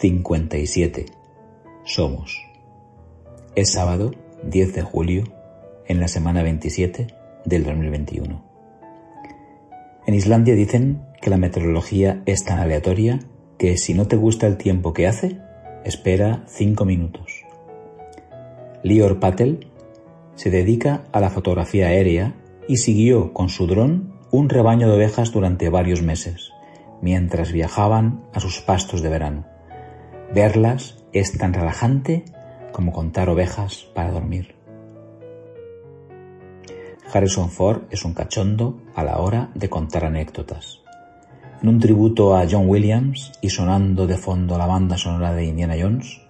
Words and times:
57. 0.00 1.04
Somos. 1.84 2.42
Es 3.54 3.72
sábado 3.72 4.12
10 4.44 4.72
de 4.72 4.80
julio, 4.80 5.24
en 5.86 6.00
la 6.00 6.08
semana 6.08 6.42
27 6.42 7.08
del 7.44 7.64
2021. 7.64 8.42
En 10.06 10.14
Islandia 10.14 10.54
dicen 10.54 11.02
que 11.20 11.28
la 11.28 11.36
meteorología 11.36 12.22
es 12.24 12.44
tan 12.44 12.60
aleatoria 12.60 13.18
que 13.58 13.76
si 13.76 13.92
no 13.92 14.08
te 14.08 14.16
gusta 14.16 14.46
el 14.46 14.56
tiempo 14.56 14.94
que 14.94 15.06
hace, 15.06 15.36
espera 15.84 16.44
5 16.46 16.82
minutos. 16.86 17.44
Lior 18.82 19.20
Patel 19.20 19.66
se 20.34 20.48
dedica 20.48 21.04
a 21.12 21.20
la 21.20 21.28
fotografía 21.28 21.88
aérea 21.88 22.36
y 22.68 22.78
siguió 22.78 23.34
con 23.34 23.50
su 23.50 23.66
dron 23.66 24.14
un 24.30 24.48
rebaño 24.48 24.88
de 24.88 24.94
ovejas 24.94 25.30
durante 25.30 25.68
varios 25.68 26.00
meses, 26.00 26.52
mientras 27.02 27.52
viajaban 27.52 28.24
a 28.32 28.40
sus 28.40 28.62
pastos 28.62 29.02
de 29.02 29.10
verano. 29.10 29.59
Verlas 30.32 30.96
es 31.12 31.36
tan 31.36 31.52
relajante 31.52 32.24
como 32.70 32.92
contar 32.92 33.28
ovejas 33.28 33.88
para 33.94 34.12
dormir. 34.12 34.54
Harrison 37.12 37.50
Ford 37.50 37.82
es 37.90 38.04
un 38.04 38.14
cachondo 38.14 38.80
a 38.94 39.02
la 39.02 39.18
hora 39.18 39.50
de 39.56 39.68
contar 39.68 40.04
anécdotas. 40.04 40.82
En 41.60 41.68
un 41.68 41.80
tributo 41.80 42.36
a 42.36 42.46
John 42.48 42.68
Williams 42.68 43.32
y 43.42 43.50
sonando 43.50 44.06
de 44.06 44.16
fondo 44.16 44.56
la 44.56 44.66
banda 44.66 44.96
sonora 44.96 45.34
de 45.34 45.46
Indiana 45.46 45.74
Jones, 45.80 46.20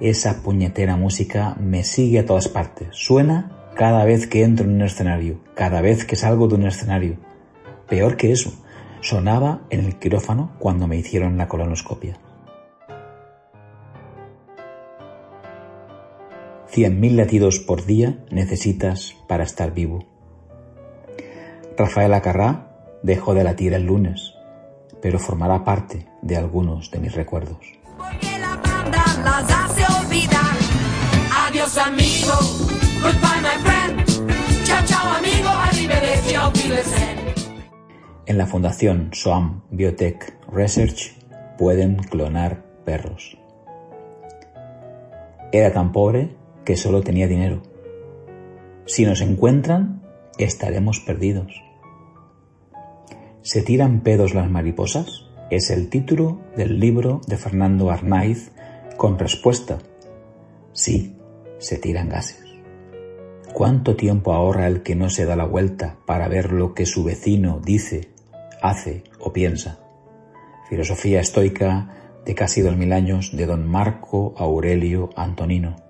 esa 0.00 0.42
puñetera 0.42 0.96
música 0.96 1.56
me 1.60 1.84
sigue 1.84 2.18
a 2.18 2.26
todas 2.26 2.48
partes. 2.48 2.88
Suena 2.90 3.70
cada 3.76 4.04
vez 4.04 4.26
que 4.26 4.42
entro 4.42 4.66
en 4.66 4.74
un 4.74 4.82
escenario, 4.82 5.38
cada 5.54 5.80
vez 5.80 6.04
que 6.04 6.16
salgo 6.16 6.48
de 6.48 6.56
un 6.56 6.66
escenario. 6.66 7.16
Peor 7.88 8.16
que 8.16 8.32
eso, 8.32 8.52
sonaba 9.02 9.60
en 9.70 9.84
el 9.84 10.00
quirófano 10.00 10.50
cuando 10.58 10.88
me 10.88 10.96
hicieron 10.96 11.38
la 11.38 11.46
colonoscopia. 11.46 12.18
100.000 16.72 17.16
latidos 17.16 17.58
por 17.58 17.84
día 17.84 18.18
necesitas 18.30 19.16
para 19.26 19.42
estar 19.42 19.74
vivo. 19.74 20.04
Rafael 21.76 22.14
Acarrá 22.14 22.98
dejó 23.02 23.34
de 23.34 23.42
latir 23.42 23.74
el 23.74 23.86
lunes, 23.86 24.34
pero 25.02 25.18
formará 25.18 25.64
parte 25.64 26.06
de 26.22 26.36
algunos 26.36 26.90
de 26.90 26.98
mis 27.00 27.14
recuerdos. 27.14 27.58
Adiós 31.48 31.78
amigo, 31.78 32.34
goodbye 33.02 33.40
my 33.42 33.56
friend. 33.64 34.64
Chao 34.64 34.84
chao 34.86 35.14
amigo, 35.14 35.48
En 38.26 38.38
la 38.38 38.46
Fundación 38.46 39.10
SOAM 39.12 39.62
Biotech 39.70 40.36
Research 40.52 41.16
pueden 41.58 41.96
clonar 41.96 42.62
perros. 42.84 43.36
Era 45.50 45.72
tan 45.72 45.90
pobre 45.90 46.39
que 46.70 46.76
solo 46.76 47.00
tenía 47.00 47.26
dinero. 47.26 47.62
Si 48.86 49.04
nos 49.04 49.22
encuentran, 49.22 50.02
estaremos 50.38 51.00
perdidos. 51.00 51.64
¿Se 53.42 53.62
tiran 53.62 54.02
pedos 54.02 54.34
las 54.34 54.48
mariposas? 54.48 55.26
Es 55.50 55.70
el 55.70 55.88
título 55.88 56.38
del 56.56 56.78
libro 56.78 57.22
de 57.26 57.36
Fernando 57.38 57.90
Arnaiz 57.90 58.52
con 58.96 59.18
respuesta. 59.18 59.78
Sí, 60.72 61.16
se 61.58 61.76
tiran 61.76 62.08
gases. 62.08 62.44
¿Cuánto 63.52 63.96
tiempo 63.96 64.32
ahorra 64.32 64.68
el 64.68 64.84
que 64.84 64.94
no 64.94 65.10
se 65.10 65.24
da 65.24 65.34
la 65.34 65.46
vuelta 65.46 65.96
para 66.06 66.28
ver 66.28 66.52
lo 66.52 66.72
que 66.72 66.86
su 66.86 67.02
vecino 67.02 67.60
dice, 67.60 68.12
hace 68.62 69.02
o 69.18 69.32
piensa? 69.32 69.80
Filosofía 70.68 71.18
estoica 71.18 72.20
de 72.24 72.36
casi 72.36 72.60
dos 72.60 72.76
mil 72.76 72.92
años 72.92 73.36
de 73.36 73.46
don 73.46 73.68
Marco 73.68 74.34
Aurelio 74.38 75.10
Antonino. 75.16 75.89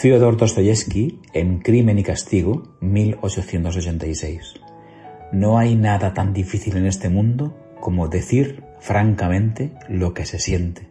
Fyodor 0.00 0.36
Dostoyevsky 0.36 1.18
en 1.32 1.58
Crimen 1.58 1.98
y 1.98 2.04
Castigo, 2.04 2.62
1886. 2.80 4.54
No 5.32 5.58
hay 5.58 5.74
nada 5.74 6.14
tan 6.14 6.32
difícil 6.32 6.76
en 6.76 6.86
este 6.86 7.08
mundo 7.08 7.56
como 7.80 8.06
decir 8.06 8.62
francamente 8.78 9.72
lo 9.88 10.14
que 10.14 10.24
se 10.24 10.38
siente. 10.38 10.88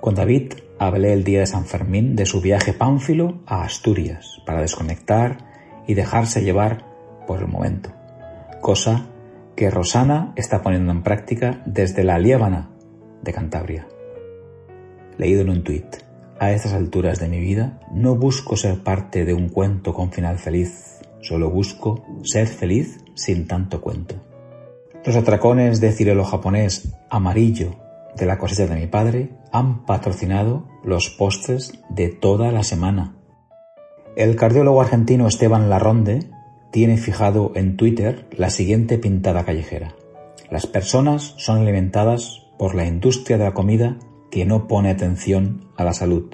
Con 0.00 0.14
David 0.14 0.52
hablé 0.78 1.14
el 1.14 1.24
día 1.24 1.40
de 1.40 1.48
San 1.48 1.64
Fermín 1.64 2.14
de 2.14 2.26
su 2.26 2.40
viaje 2.40 2.72
pánfilo 2.72 3.40
a 3.44 3.64
Asturias 3.64 4.40
para 4.46 4.60
desconectar 4.60 5.38
y 5.88 5.94
dejarse 5.94 6.44
llevar 6.44 6.84
por 7.26 7.40
el 7.40 7.48
momento, 7.48 7.90
cosa 8.60 9.08
que 9.56 9.68
Rosana 9.68 10.32
está 10.36 10.62
poniendo 10.62 10.92
en 10.92 11.02
práctica 11.02 11.60
desde 11.66 12.04
la 12.04 12.20
Liébana 12.20 12.70
de 13.20 13.32
Cantabria. 13.32 13.88
Leído 15.16 15.40
en 15.40 15.50
un 15.50 15.64
tuit. 15.64 16.07
A 16.40 16.52
estas 16.52 16.72
alturas 16.72 17.18
de 17.18 17.28
mi 17.28 17.40
vida 17.40 17.80
no 17.92 18.14
busco 18.14 18.56
ser 18.56 18.84
parte 18.84 19.24
de 19.24 19.34
un 19.34 19.48
cuento 19.48 19.92
con 19.92 20.12
final 20.12 20.38
feliz, 20.38 21.00
solo 21.20 21.50
busco 21.50 22.04
ser 22.22 22.46
feliz 22.46 23.00
sin 23.14 23.48
tanto 23.48 23.80
cuento. 23.80 24.14
Los 25.04 25.16
atracones 25.16 25.80
de 25.80 25.90
cirelo 25.90 26.24
japonés 26.24 26.94
amarillo 27.10 27.74
de 28.16 28.26
la 28.26 28.38
cosecha 28.38 28.72
de 28.72 28.80
mi 28.80 28.86
padre 28.86 29.30
han 29.52 29.84
patrocinado 29.84 30.68
los 30.84 31.10
postres 31.10 31.72
de 31.88 32.08
toda 32.08 32.52
la 32.52 32.62
semana. 32.62 33.16
El 34.16 34.36
cardiólogo 34.36 34.80
argentino 34.80 35.26
Esteban 35.26 35.70
Larronde 35.70 36.30
tiene 36.70 36.98
fijado 36.98 37.52
en 37.56 37.76
Twitter 37.76 38.28
la 38.30 38.50
siguiente 38.50 38.98
pintada 38.98 39.44
callejera. 39.44 39.94
Las 40.50 40.66
personas 40.66 41.34
son 41.36 41.58
alimentadas 41.58 42.46
por 42.58 42.74
la 42.74 42.86
industria 42.86 43.38
de 43.38 43.44
la 43.44 43.54
comida 43.54 43.96
que 44.30 44.44
no 44.44 44.66
pone 44.66 44.90
atención 44.90 45.66
a 45.76 45.84
la 45.84 45.92
salud 45.92 46.30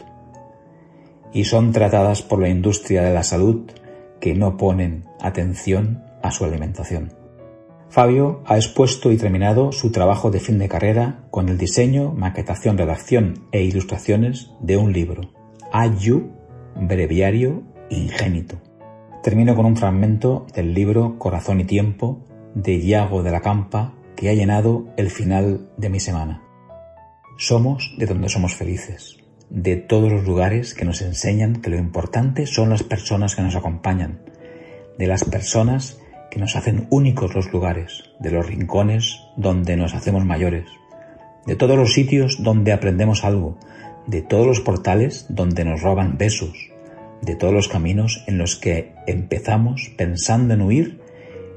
y 1.34 1.44
son 1.44 1.72
tratadas 1.72 2.22
por 2.22 2.41
la 2.41 2.49
industria 2.49 3.03
de 3.03 3.12
la 3.12 3.25
salud 3.25 3.71
que 4.21 4.34
no 4.34 4.56
ponen 4.56 5.05
atención 5.21 6.04
a 6.22 6.31
su 6.31 6.44
alimentación. 6.44 7.12
Fabio 7.91 8.43
ha 8.47 8.56
expuesto 8.56 9.12
y 9.12 9.16
terminado 9.16 9.71
su 9.72 9.93
trabajo 9.93 10.31
de 10.31 10.41
fin 10.41 10.59
de 10.59 10.69
carrera 10.69 11.27
con 11.31 11.49
el 11.49 11.59
diseño, 11.59 12.12
maquetación, 12.12 12.78
redacción 12.78 13.47
e 13.53 13.62
ilustraciones 13.62 14.50
de 14.60 14.77
un 14.77 14.93
libro, 14.93 15.33
Ayu, 15.72 16.31
Breviario 16.77 17.62
Ingénito. 17.91 18.56
Termino 19.22 19.54
con 19.54 19.66
un 19.66 19.77
fragmento 19.77 20.47
del 20.54 20.72
libro 20.72 21.19
Corazón 21.19 21.60
y 21.60 21.65
Tiempo 21.65 22.25
de 22.54 22.75
Iago 22.77 23.22
de 23.22 23.31
la 23.31 23.41
Campa 23.41 23.94
que 24.16 24.31
ha 24.31 24.34
llenado 24.34 24.87
el 24.97 25.10
final 25.10 25.69
de 25.77 25.88
mi 25.88 26.00
semana. 26.00 26.44
Somos 27.37 27.93
de 27.99 28.06
donde 28.06 28.28
somos 28.28 28.55
felices, 28.55 29.17
de 29.50 29.77
todos 29.77 30.12
los 30.12 30.25
lugares 30.25 30.72
que 30.72 30.84
nos 30.84 31.03
enseñan 31.03 31.61
que 31.61 31.71
lo 31.71 31.77
importante 31.77 32.47
son 32.47 32.71
las 32.71 32.84
personas 32.84 33.34
que 33.34 33.43
nos 33.43 33.56
acompañan, 33.56 34.21
de 34.99 35.09
las 35.09 35.25
personas 35.25 35.99
que 36.31 36.39
nos 36.39 36.55
hacen 36.55 36.87
únicos 36.91 37.34
los 37.34 37.53
lugares, 37.53 38.05
de 38.21 38.31
los 38.31 38.47
rincones 38.47 39.21
donde 39.37 39.77
nos 39.77 39.95
hacemos 39.95 40.25
mayores, 40.25 40.69
de 41.45 41.56
todos 41.56 41.77
los 41.77 41.93
sitios 41.93 42.43
donde 42.43 42.72
aprendemos 42.72 43.25
algo, 43.25 43.59
de 44.06 44.22
todos 44.22 44.47
los 44.47 44.61
portales 44.61 45.27
donde 45.28 45.65
nos 45.65 45.83
roban 45.83 46.16
besos, 46.16 46.71
de 47.21 47.34
todos 47.34 47.53
los 47.53 47.69
caminos 47.69 48.22
en 48.28 48.39
los 48.39 48.55
que 48.56 48.95
empezamos 49.09 49.93
pensando 49.97 50.55
en 50.55 50.62
huir 50.62 51.01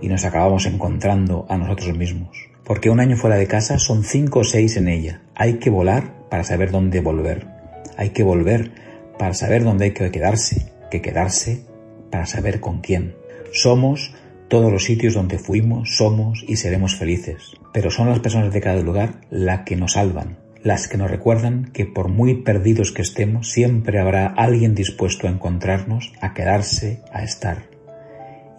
y 0.01 0.07
nos 0.07 0.25
acabamos 0.25 0.65
encontrando 0.65 1.45
a 1.49 1.57
nosotros 1.57 1.95
mismos. 1.95 2.35
Porque 2.67 2.89
un 2.89 3.00
año 3.00 3.16
fuera 3.16 3.38
de 3.38 3.47
casa 3.47 3.79
son 3.79 4.03
cinco 4.03 4.39
o 4.39 4.44
seis 4.44 4.75
en 4.75 4.89
ella. 4.89 5.22
Hay 5.35 5.53
que 5.53 5.69
volar 5.69 6.28
para 6.29 6.44
saber 6.44 6.69
dónde 6.69 7.00
volver. 7.00 7.47
Hay 7.95 8.09
que 8.09 8.23
volver 8.23 8.72
para 9.17 9.33
saber 9.33 9.63
dónde 9.63 9.85
hay 9.85 9.91
que 9.91 10.11
quedarse. 10.11 10.73
Que 10.91 11.01
quedarse 11.01 11.63
para 12.11 12.25
saber 12.25 12.59
con 12.59 12.81
quién. 12.81 13.16
Somos 13.53 14.13
todos 14.50 14.69
los 14.69 14.83
sitios 14.83 15.13
donde 15.13 15.39
fuimos, 15.39 15.95
somos 15.95 16.44
y 16.45 16.57
seremos 16.57 16.95
felices. 16.95 17.53
Pero 17.72 17.89
son 17.89 18.09
las 18.09 18.19
personas 18.19 18.53
de 18.53 18.59
cada 18.59 18.81
lugar 18.81 19.22
las 19.29 19.61
que 19.61 19.77
nos 19.77 19.94
salvan, 19.94 20.38
las 20.62 20.89
que 20.89 20.97
nos 20.97 21.09
recuerdan 21.09 21.71
que 21.71 21.86
por 21.86 22.09
muy 22.09 22.36
perdidos 22.44 22.91
que 22.91 23.01
estemos, 23.01 23.50
siempre 23.50 24.00
habrá 24.00 24.27
alguien 24.27 24.75
dispuesto 24.75 25.27
a 25.27 25.31
encontrarnos, 25.31 26.12
a 26.19 26.33
quedarse, 26.33 27.01
a 27.13 27.24
estar. 27.24 27.63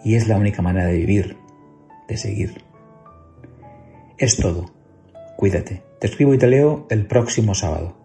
Y 0.02 0.14
es 0.14 0.28
la 0.28 0.38
única 0.38 0.62
manera 0.62 0.86
de 0.86 0.96
vivir, 0.96 1.36
de 2.08 2.16
seguir. 2.16 2.67
Es 4.18 4.36
todo. 4.36 4.70
Cuídate. 5.36 5.84
Te 6.00 6.08
escribo 6.08 6.34
y 6.34 6.38
te 6.38 6.48
leo 6.48 6.88
el 6.90 7.06
próximo 7.06 7.54
sábado. 7.54 7.96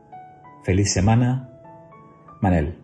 Feliz 0.63 0.94
semana. 0.94 1.50
Manel. 2.39 2.77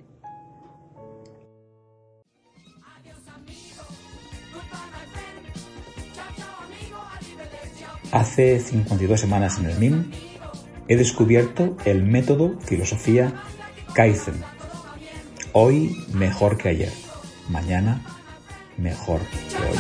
Hace 8.12 8.60
52 8.60 9.20
semanas 9.20 9.60
en 9.60 9.66
el 9.68 9.78
MIM 9.78 10.12
he 10.88 10.96
descubierto 10.96 11.78
el 11.86 12.04
método 12.04 12.60
filosofía 12.62 13.44
Kaizen. 13.94 14.42
Hoy 15.54 15.96
mejor 16.14 16.58
que 16.58 16.70
ayer, 16.70 16.92
mañana 17.48 18.02
mejor 18.78 19.22
que 19.50 19.58
hoy. 19.58 19.78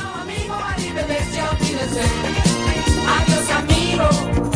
Oh. 4.11 4.48